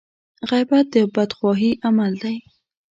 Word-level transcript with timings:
غيبت 0.49 0.85
د 0.93 0.95
بدخواهي 1.13 1.71
عمل 1.85 2.13
دی. 2.23 2.35